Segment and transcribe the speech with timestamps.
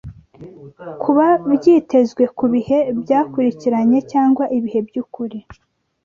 [1.01, 1.25] kuba
[1.55, 5.39] byitezwe kubihe byakurikiranye cyangwa ibihe byukuri